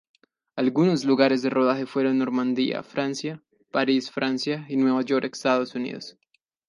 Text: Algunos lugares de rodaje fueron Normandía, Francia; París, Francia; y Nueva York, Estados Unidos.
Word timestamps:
Algunos 0.55 1.05
lugares 1.05 1.43
de 1.43 1.51
rodaje 1.51 1.85
fueron 1.85 2.17
Normandía, 2.17 2.81
Francia; 2.81 3.43
París, 3.69 4.09
Francia; 4.09 4.65
y 4.67 4.75
Nueva 4.77 5.03
York, 5.03 5.29
Estados 5.35 5.75
Unidos. 5.75 6.17